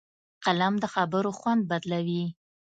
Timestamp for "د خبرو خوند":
0.83-1.61